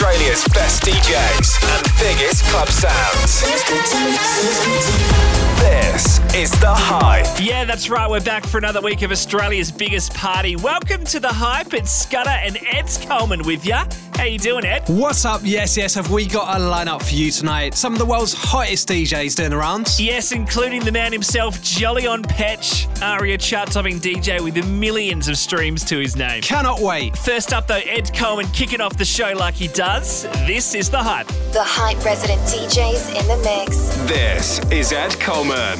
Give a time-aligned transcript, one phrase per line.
[0.00, 3.42] Australia's best DJs and biggest club sounds.
[5.58, 7.26] This is The Hype.
[7.40, 8.08] Yeah, that's right.
[8.08, 10.54] We're back for another week of Australia's biggest party.
[10.54, 11.74] Welcome to the hype.
[11.74, 13.86] It's Scudder and Eds Coleman with ya.
[14.18, 14.82] How you doing, Ed?
[14.88, 15.42] What's up?
[15.44, 17.74] Yes, yes, have we got a lineup for you tonight?
[17.74, 20.00] Some of the world's hottest DJs doing the rounds.
[20.00, 26.00] Yes, including the man himself, Jolyon Petch, ARIA chart-topping DJ with millions of streams to
[26.00, 26.42] his name.
[26.42, 27.16] Cannot wait.
[27.16, 30.24] First up, though, Ed Coleman kicking off the show like he does.
[30.48, 31.28] This is the hype.
[31.52, 33.94] The Hype resident DJs in the mix.
[34.08, 35.78] This is Ed Coleman.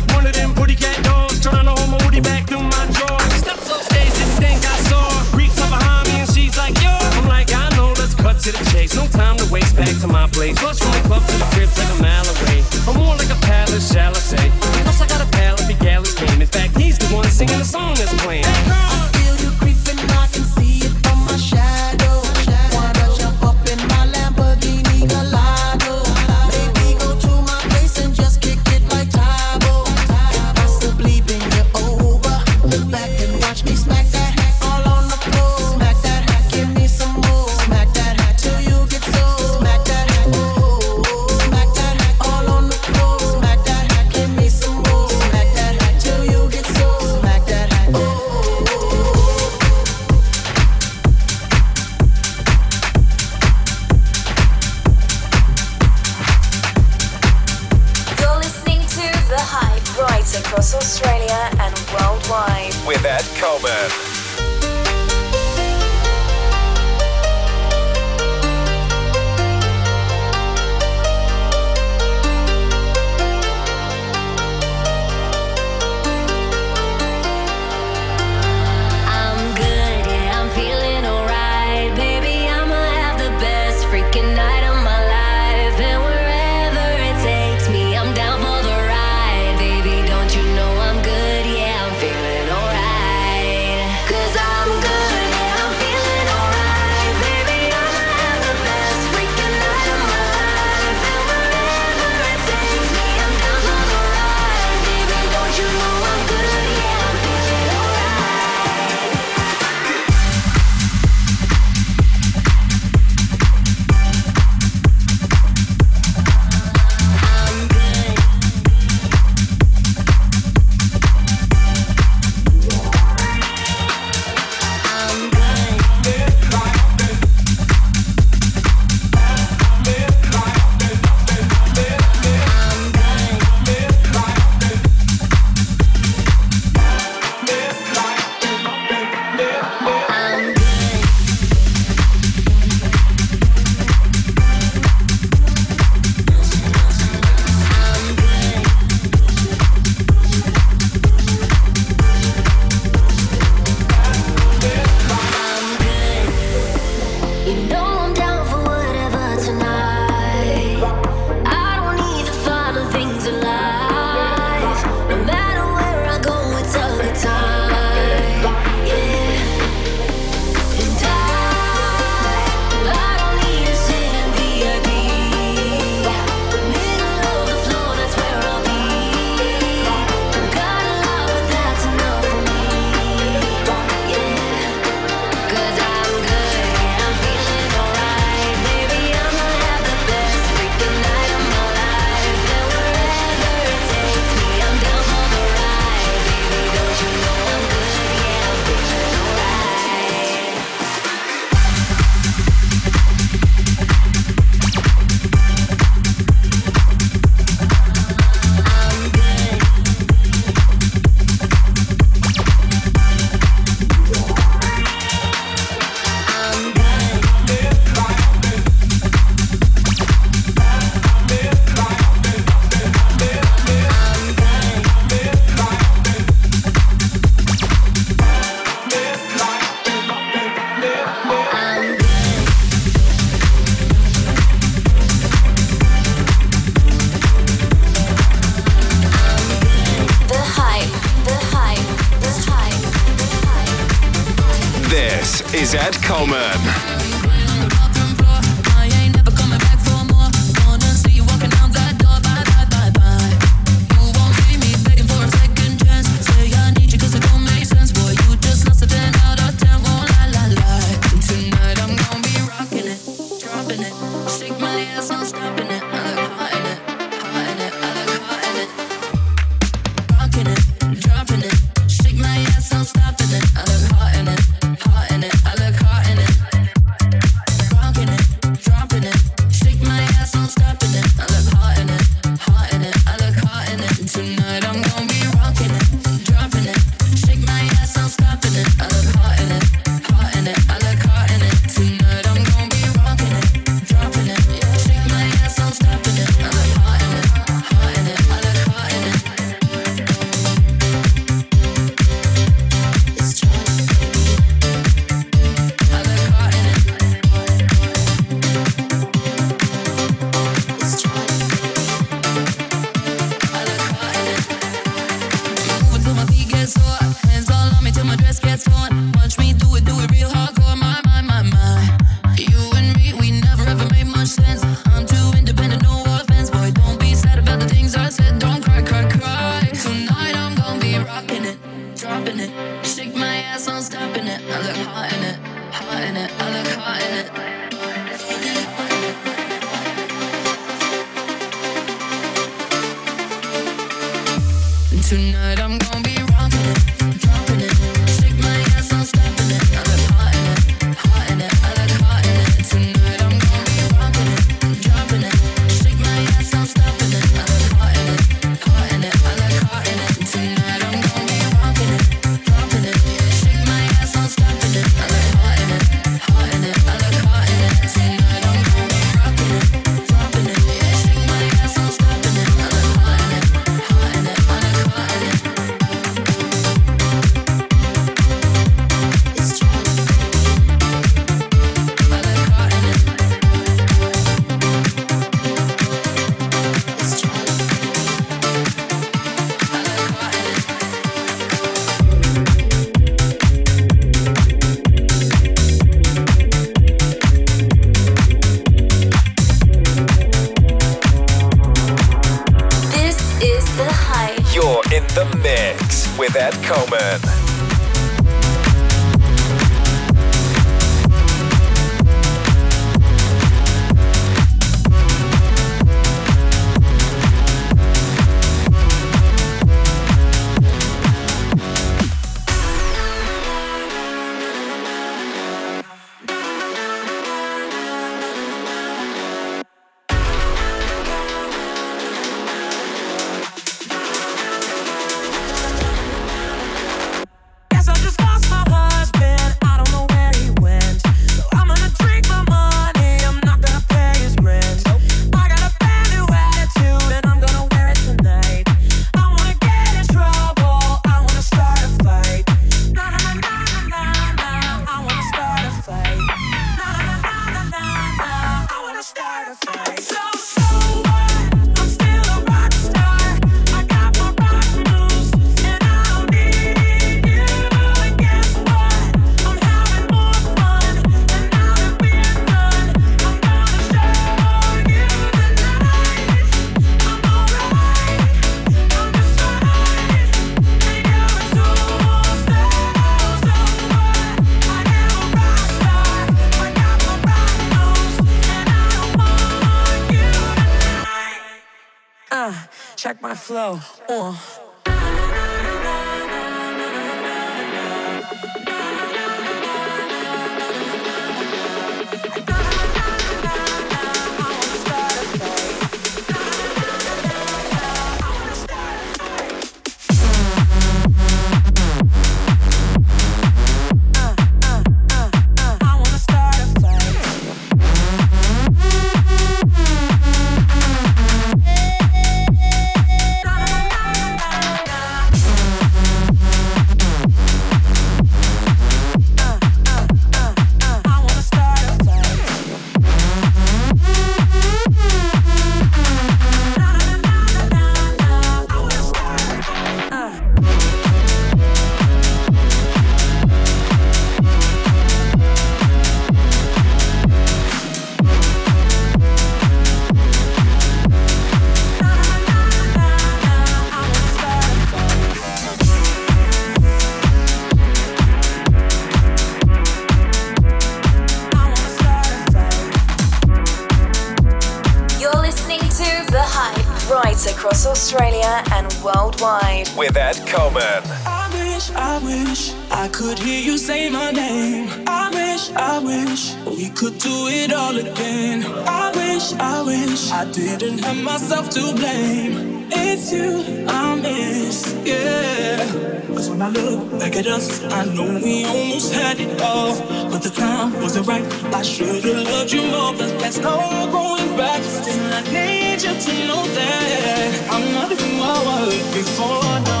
[581.22, 582.88] myself to blame.
[582.90, 585.86] It's you I miss, yeah.
[586.26, 589.94] Cause when I look back at us, I know we almost had it all.
[590.30, 591.44] But the time wasn't right.
[591.72, 593.76] I should've loved you more, but there's no
[594.10, 594.82] going back.
[594.82, 599.72] Still, I need you to know that I'm not who I was before.
[599.86, 600.00] No.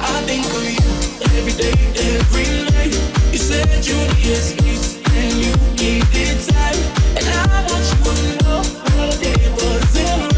[0.00, 0.90] I think of you
[1.36, 1.76] every day,
[2.16, 2.94] every night.
[3.32, 6.80] You said you needed space and you needed time,
[7.16, 8.62] and I want you to know
[8.96, 10.37] that it wasn't right.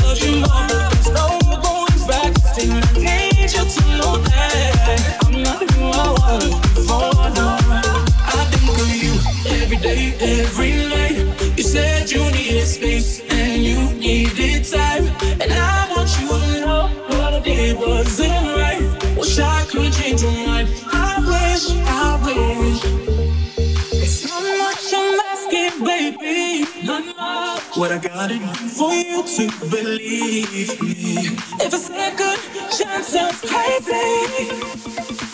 [27.81, 28.45] what I gotta do
[28.77, 31.17] for you to believe me.
[31.59, 32.37] If a second
[32.77, 34.53] chance sounds crazy,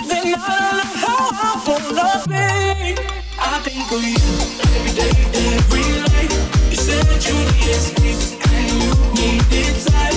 [0.07, 2.95] then I don't know how I wanna be.
[3.37, 4.15] I think for you
[4.77, 5.11] every day,
[5.57, 6.31] every night.
[6.71, 10.16] You said you needed space and you needed time.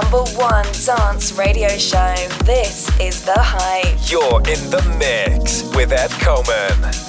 [0.00, 2.14] number one dance radio show.
[2.44, 3.96] This is The Hype.
[4.10, 7.03] You're in the mix with Ed Coleman.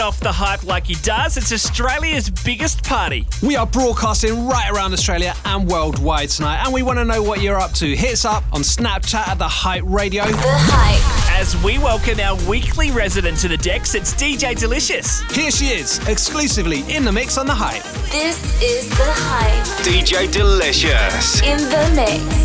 [0.00, 1.36] off the hype like he does.
[1.36, 3.26] It's Australia's biggest party.
[3.42, 7.42] We are broadcasting right around Australia and worldwide tonight, and we want to know what
[7.42, 7.96] you're up to.
[7.96, 10.24] Hit us up on Snapchat at The Hype Radio.
[10.24, 11.40] The Hype.
[11.40, 15.20] As we welcome our weekly resident to the decks, it's DJ Delicious.
[15.32, 17.82] Here she is, exclusively in the mix on The Hype.
[18.10, 19.64] This is The Hype.
[19.84, 21.42] DJ Delicious.
[21.42, 22.43] In the mix.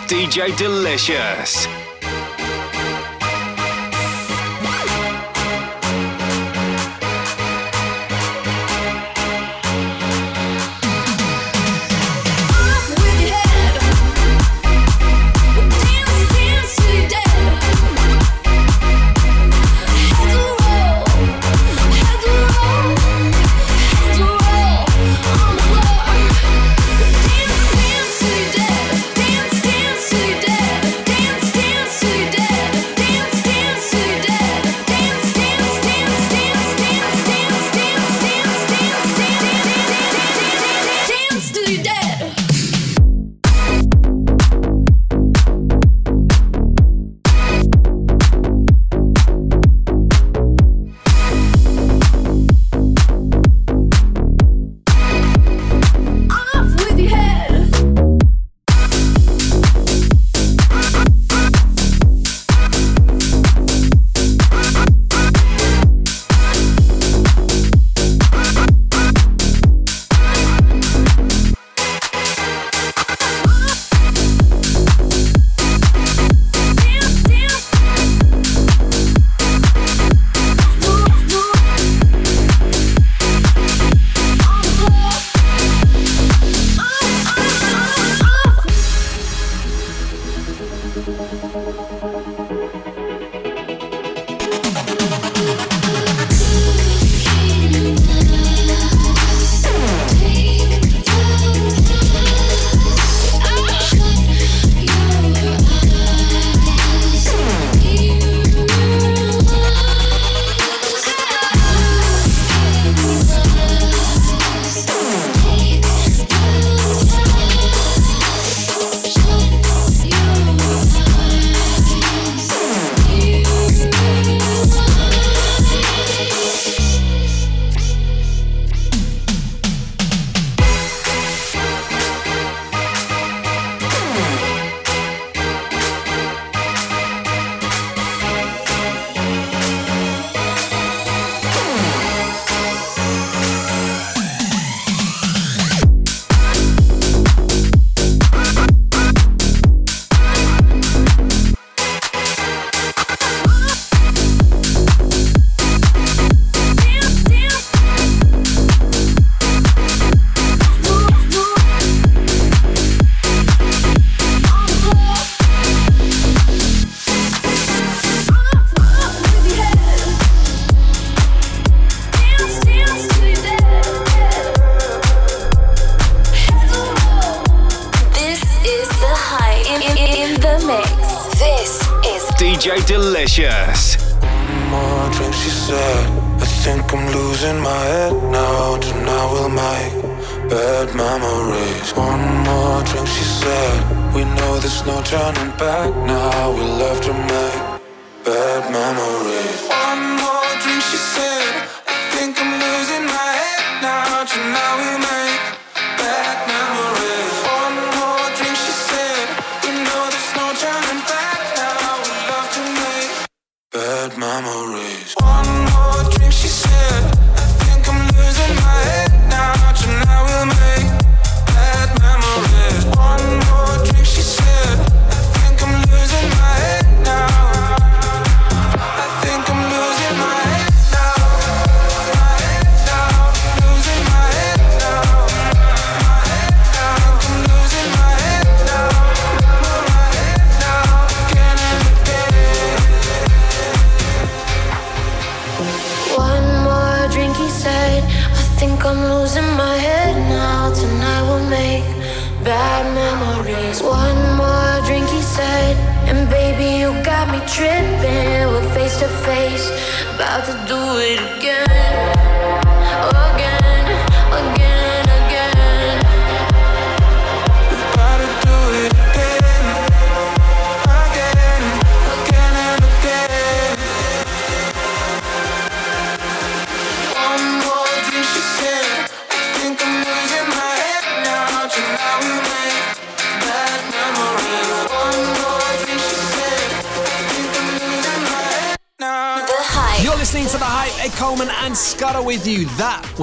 [0.00, 1.75] DJ Delicious.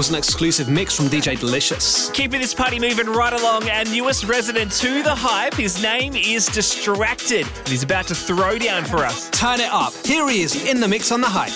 [0.04, 2.10] Was an exclusive mix from DJ Delicious.
[2.10, 5.54] Keeping this party moving right along, our newest resident to the hype.
[5.54, 7.48] His name is Distracted.
[7.60, 9.30] And he's about to throw down for us.
[9.30, 9.94] Turn it up.
[10.06, 11.54] Here he is in the mix on The Hype.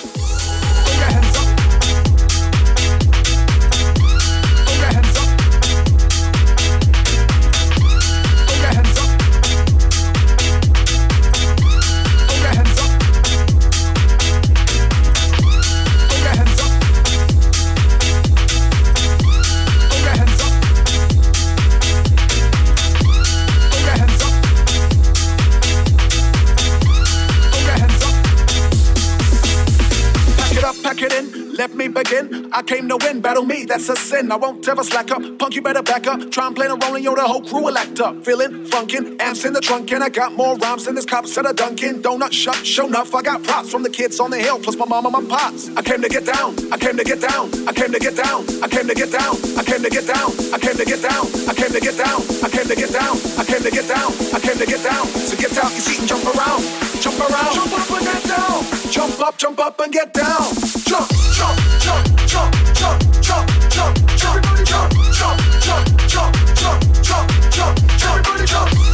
[32.58, 34.32] I came to win, battle me, that's a sin.
[34.32, 35.22] I won't ever slack up.
[35.38, 36.32] Punk, you better back up.
[36.32, 38.26] Try and play a role and yo, the whole crew will act up.
[38.26, 41.48] Feeling, funkin', amps in the trunk, and I got more rhymes than this cops at
[41.48, 42.56] a Dunkin' Donut shop.
[42.66, 45.14] Show enough, I got props from the kids on the hill, plus my mom and
[45.14, 45.70] my pops.
[45.78, 48.42] I came to get down, I came to get down, I came to get down,
[48.64, 51.22] I came to get down, I came to get down, I came to get down,
[51.46, 54.12] I came to get down, I came to get down, I came to get down,
[54.34, 55.06] I came to get down.
[55.06, 56.66] So get out your seat and jump around,
[57.02, 60.54] jump around, jump up and get down, jump up, jump up and get down,
[60.86, 67.30] jump, jump, jump, jump, jump, jump, jump, jump, everybody jump, jump, jump, jump, jump, jump,
[67.52, 68.87] jump, everybody jump,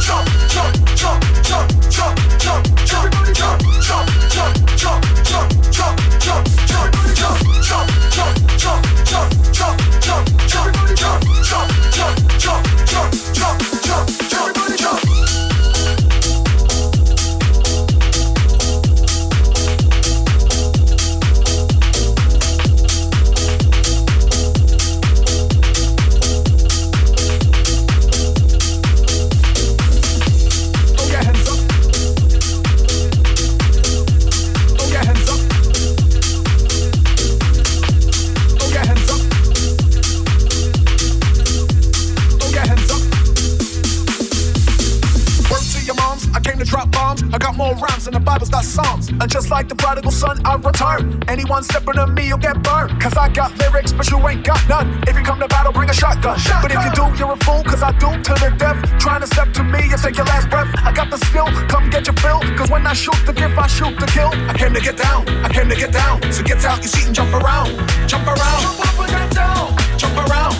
[48.24, 49.08] Bible's got songs.
[49.10, 51.22] And just like the prodigal son, I return.
[51.28, 53.00] Anyone stepping on me, you'll get burned.
[53.00, 55.02] Cause I got lyrics, but you ain't got none.
[55.06, 56.38] If you come to battle, bring a shotgun.
[56.62, 58.78] But if you do, you're a fool, cause I do to the death.
[58.98, 60.68] Trying to step to me, you take your last breath.
[60.82, 62.40] I got the skill, come get your fill.
[62.56, 64.30] Cause when I shoot the gift, I shoot the kill.
[64.48, 66.20] I came to get down, I came to get down.
[66.32, 67.68] So get out your seat and jump around.
[68.08, 68.60] Jump around.
[68.62, 69.76] Jump up and get down.
[69.98, 70.54] Jump around.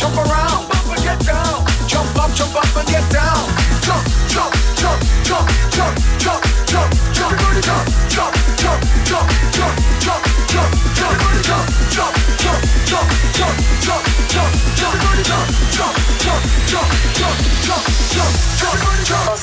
[0.00, 0.60] Jump around.
[0.62, 1.66] Jump up and get down.
[1.86, 3.41] Jump up, jump up and get down.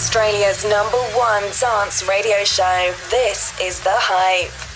[0.10, 2.94] Australia's number one dance radio show.
[3.12, 4.69] This is The Hype.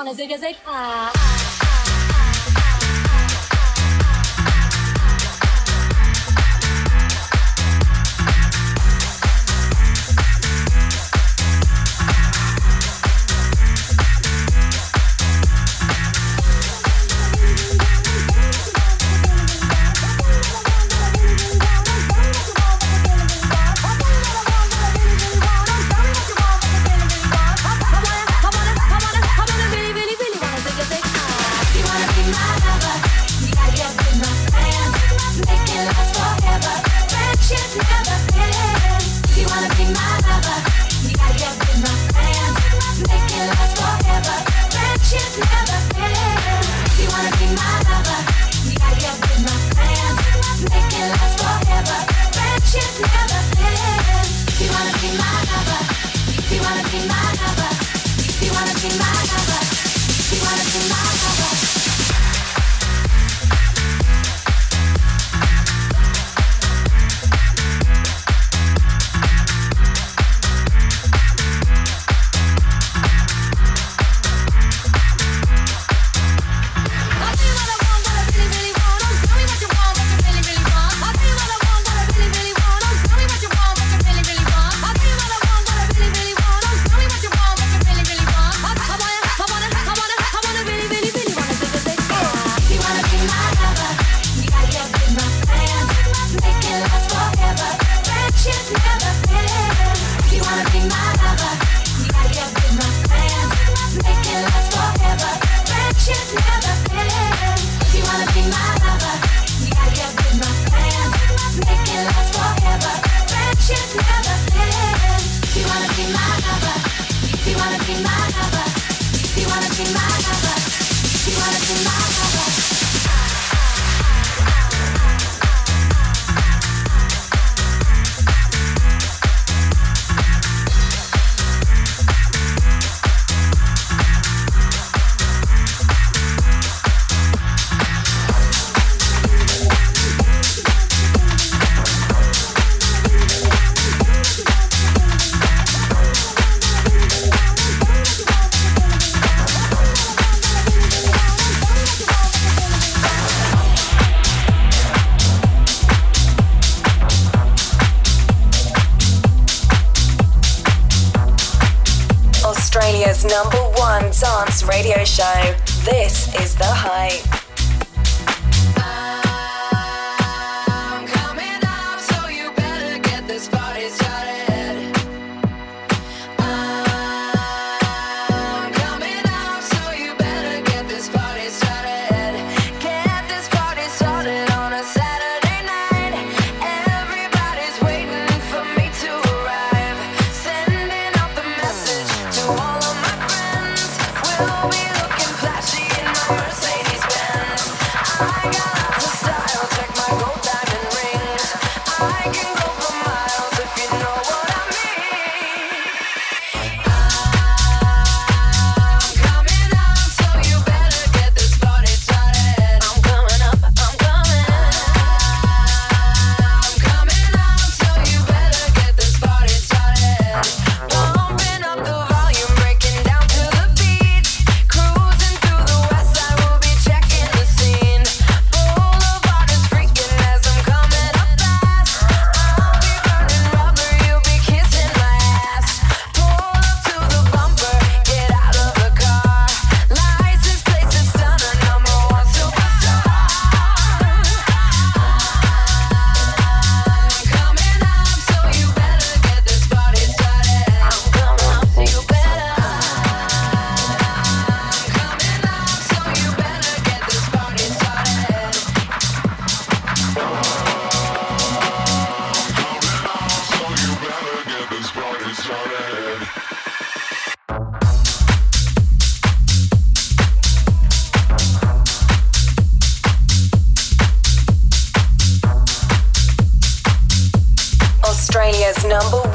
[0.00, 1.39] Wanna zig zig ah.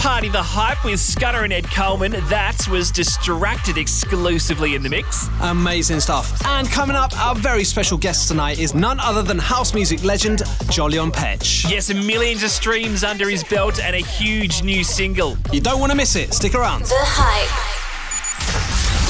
[0.00, 2.12] Party, The Hype, with Scudder and Ed Coleman.
[2.28, 5.28] That was Distracted exclusively in the mix.
[5.42, 6.44] Amazing stuff.
[6.46, 10.40] And coming up, our very special guest tonight is none other than house music legend
[10.72, 11.70] Jolyon Petch.
[11.70, 15.36] Yes, millions of streams under his belt and a huge new single.
[15.52, 16.32] You don't want to miss it.
[16.32, 16.84] Stick around.
[16.84, 17.50] The Hype.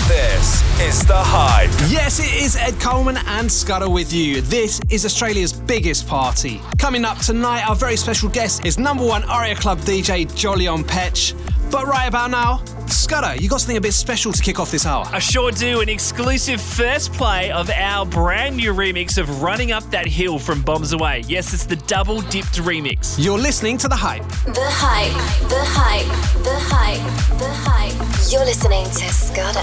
[0.09, 1.69] This is The Hype.
[1.91, 4.41] Yes, it is Ed Coleman and Scudder with you.
[4.41, 6.61] This is Australia's biggest party.
[6.79, 11.35] Coming up tonight, our very special guest is number one Aria Club DJ Jolyon Petch.
[11.71, 14.87] But right about now, Scudder, you got something a bit special to kick off this
[14.87, 15.05] hour.
[15.13, 15.81] I sure do.
[15.81, 20.63] An exclusive first play of our brand new remix of Running Up That Hill from
[20.63, 21.25] Bombs Away.
[21.29, 23.23] Yes, it's the double dipped remix.
[23.23, 24.27] You're listening to The Hype.
[24.45, 25.13] The Hype.
[25.49, 26.43] The Hype.
[26.43, 27.39] The Hype.
[27.39, 28.33] The Hype.
[28.33, 29.61] You're listening to Scudder.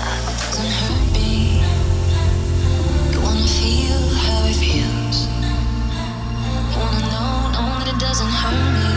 [0.58, 1.07] You wanna
[3.48, 5.28] feel how it feels.
[6.76, 8.97] Wanna know, know that it doesn't hurt me.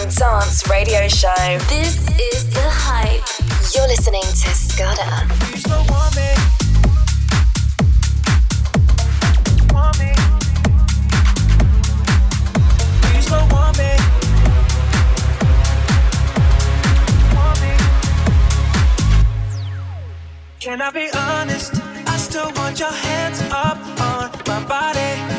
[0.00, 1.58] Number dance radio show.
[1.68, 3.22] This is The Hype.
[3.74, 5.26] You're listening to Scudder.
[20.60, 21.74] Can I be honest?
[22.06, 25.29] I still want your hands up on my body.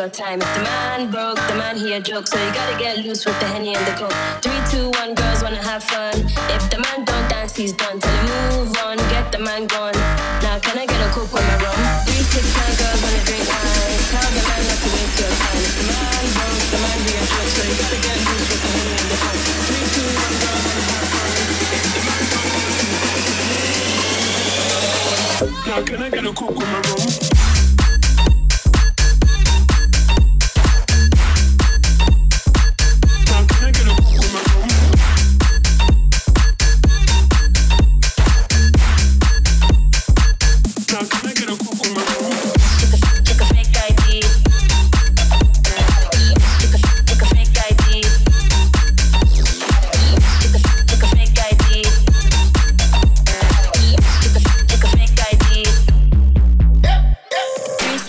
[0.00, 0.49] your time.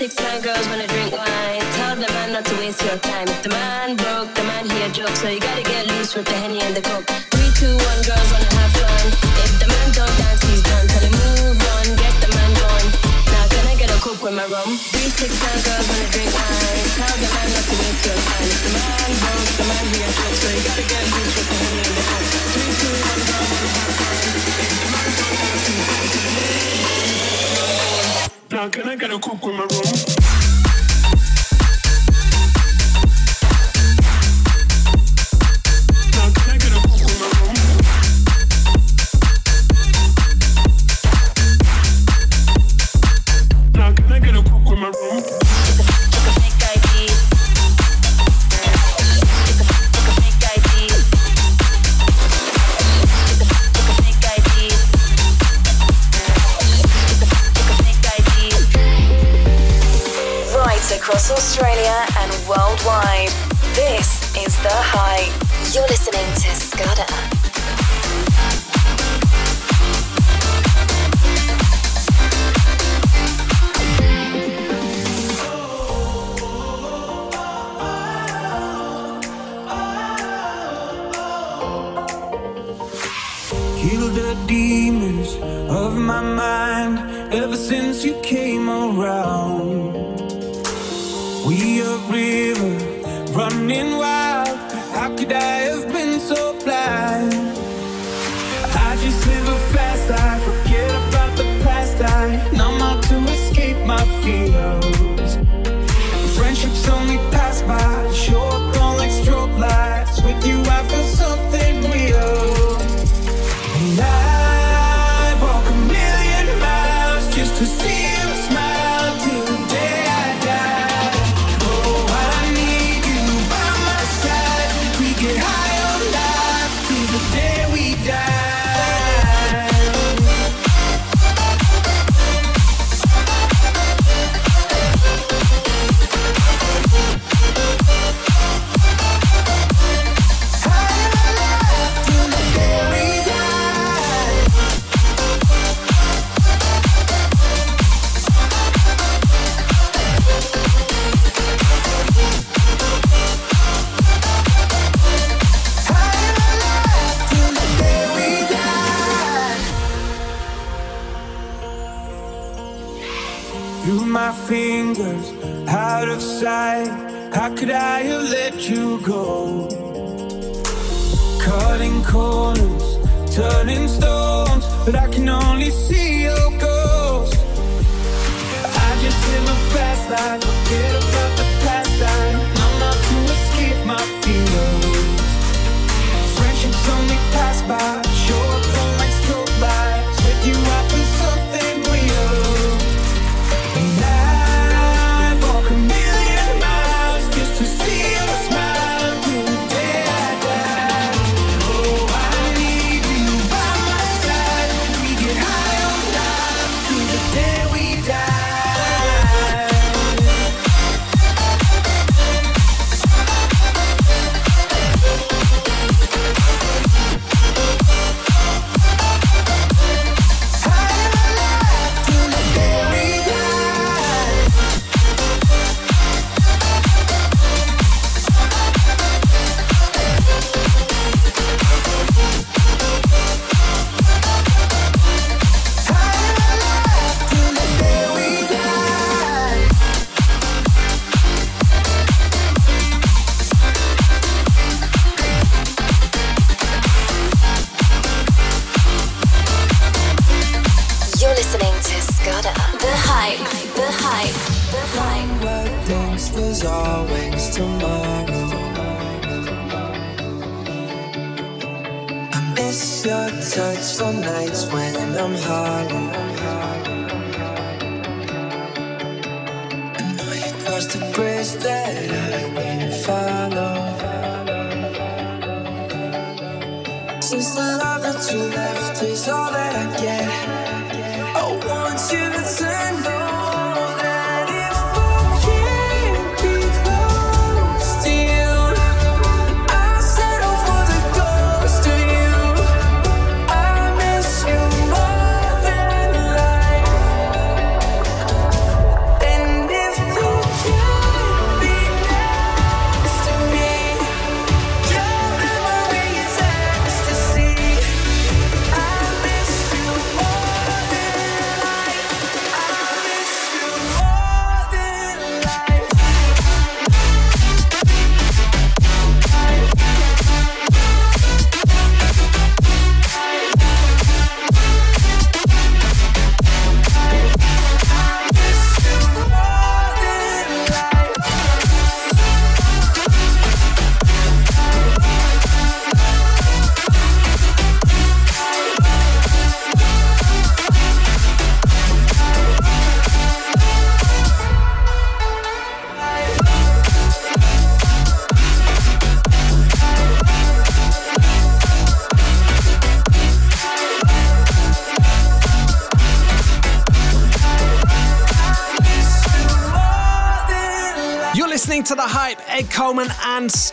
[0.02, 1.62] six man girls wanna drink wine.
[1.78, 3.28] Tell the man not to waste your time.
[3.28, 5.16] If the man broke, the man here joke.
[5.16, 7.21] So you gotta get loose with the henny and the coke.
[28.70, 30.11] Can I get a cook in my room.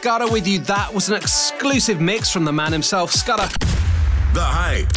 [0.00, 0.60] Scudder with you.
[0.60, 3.48] That was an exclusive mix from the man himself, Scudder.
[4.32, 4.92] The Hype.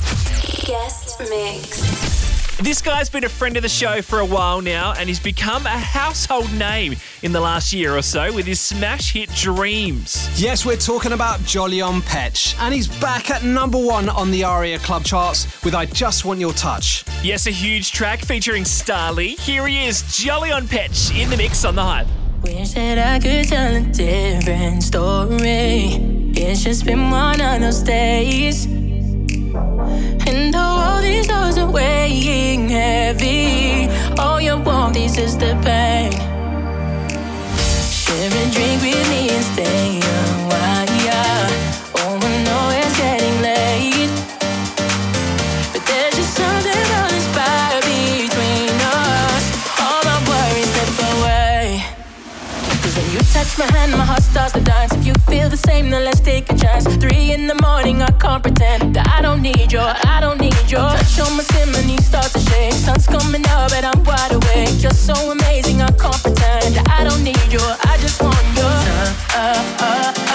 [0.68, 2.58] Guest mix.
[2.60, 5.66] This guy's been a friend of the show for a while now, and he's become
[5.66, 10.30] a household name in the last year or so with his smash hit Dreams.
[10.40, 14.78] Yes, we're talking about Jolyon Petch, and he's back at number one on the ARIA
[14.78, 17.06] Club charts with I Just Want Your Touch.
[17.24, 19.40] Yes, a huge track featuring Starly.
[19.40, 22.08] Here he is, Jolyon Petch, in the mix on the hype.
[22.62, 25.98] Wish that I could tell a different story.
[26.38, 28.66] It's just been one of those days.
[30.28, 33.90] And though all these doors are weighing heavy,
[34.20, 36.12] all you want this is the pain.
[37.90, 40.06] Share a drink with me and stay a
[40.52, 40.91] while,
[53.52, 54.94] touch my hand, my heart starts to dance.
[54.94, 56.86] If you feel the same, then let's take a chance.
[56.98, 60.56] Three in the morning, I can't pretend that I don't need your, I don't need
[60.70, 62.74] your touch on my skin, my knees start to shake.
[62.74, 64.82] Sun's coming up, but I'm wide awake.
[64.82, 68.72] You're so amazing, I can't pretend that I don't need your, I just want your
[68.86, 69.16] touch.
[69.34, 70.31] I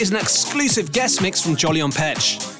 [0.00, 2.59] is an exclusive guest mix from Jolyon Petch.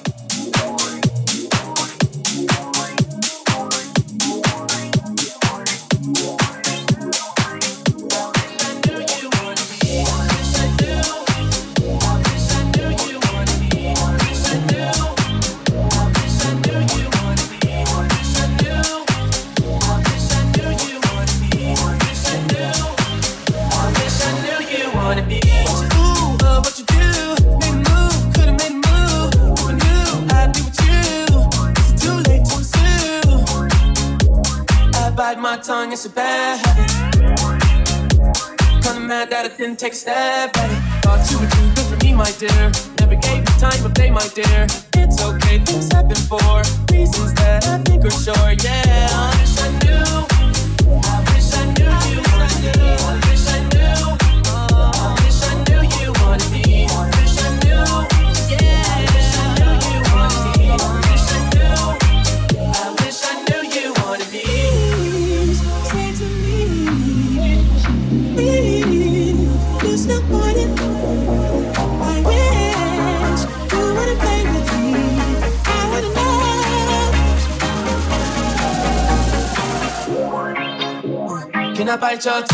[82.21, 82.50] Touch.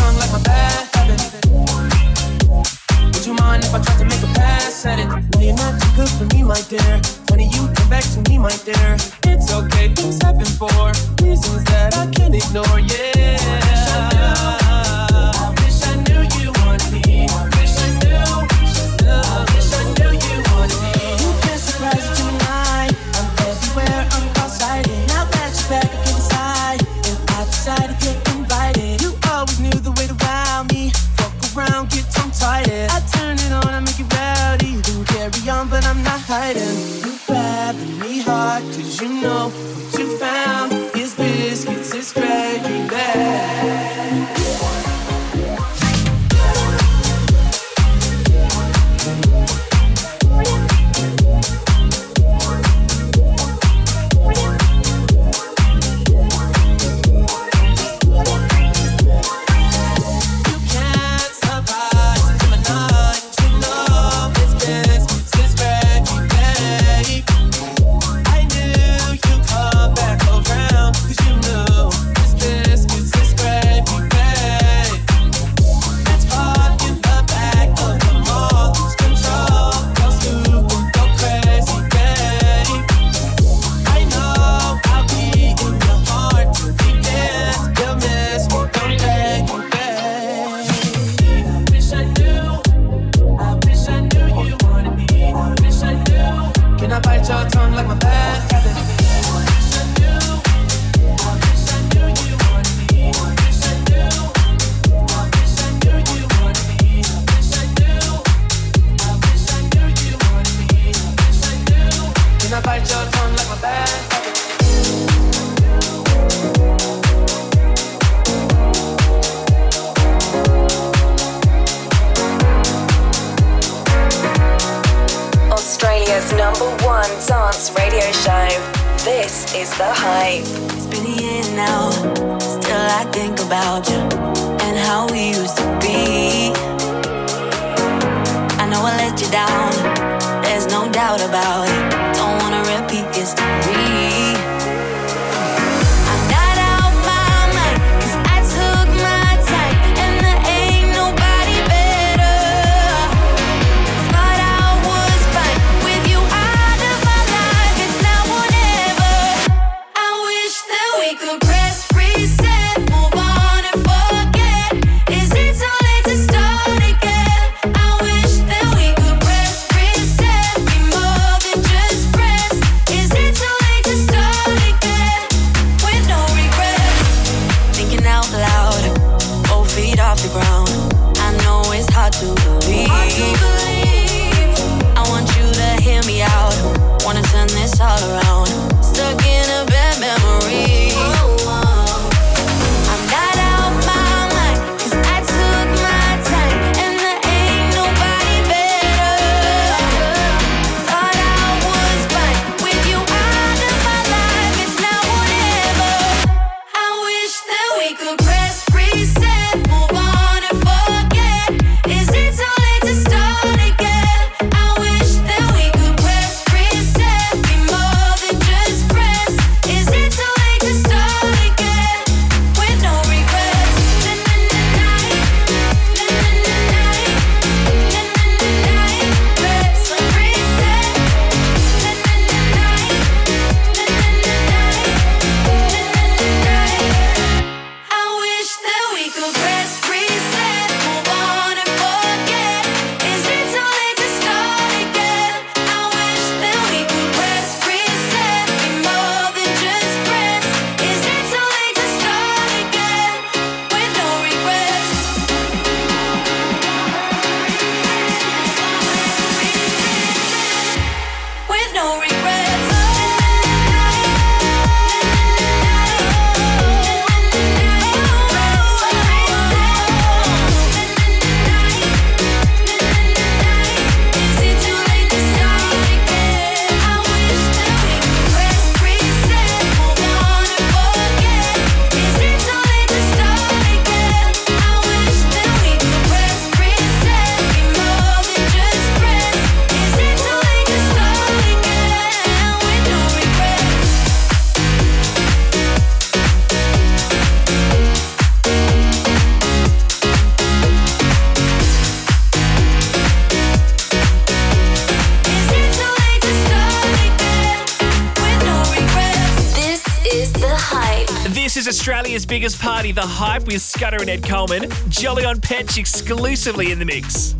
[312.88, 317.37] Party the Hype with Scudder and Ed Coleman, Jolyon Petch exclusively in the mix.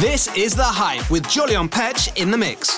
[0.00, 2.77] This is The Hype with Jolyon Petch in the mix.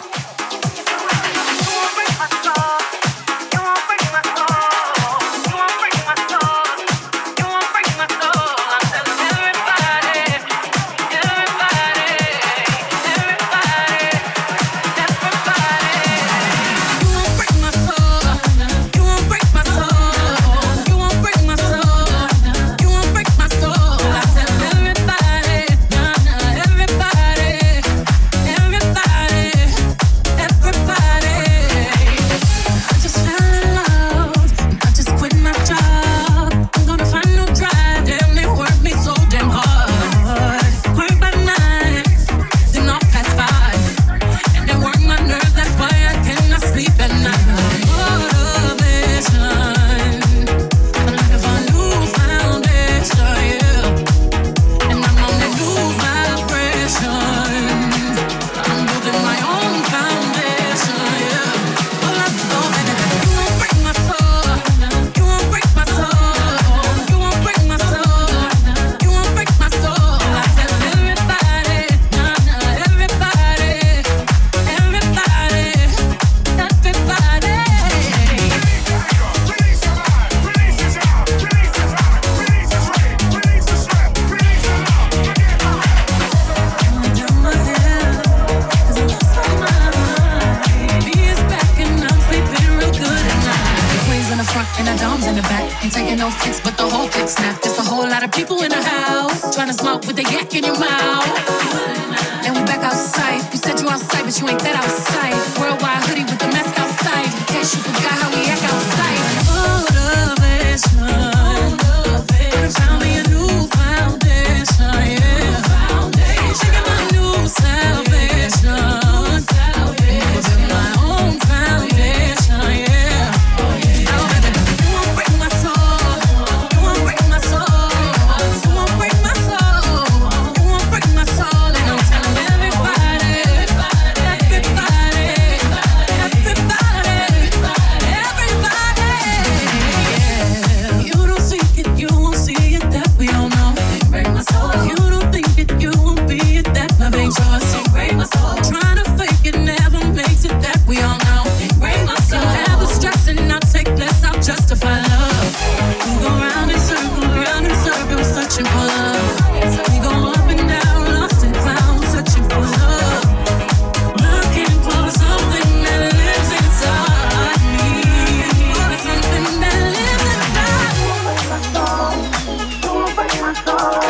[173.66, 174.09] You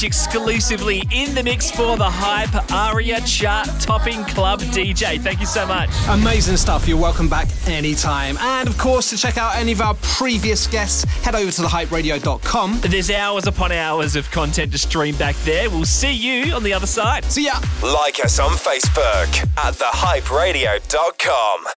[0.00, 5.20] Beach exclusively in the mix for the hype ARIA chart topping club DJ.
[5.20, 5.90] Thank you so much.
[6.08, 6.88] Amazing stuff.
[6.88, 8.38] You're welcome back anytime.
[8.38, 12.80] And of course, to check out any of our previous guests, head over to thehyperadio.com.
[12.82, 15.68] There's hours upon hours of content to stream back there.
[15.68, 17.24] We'll see you on the other side.
[17.24, 17.60] See ya.
[17.82, 21.64] Like us on Facebook at thehyperadio.com.